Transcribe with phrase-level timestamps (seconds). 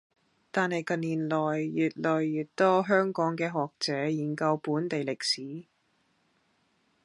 [0.51, 5.65] 但係近年來越來越多香港嘅學者研究本地歷史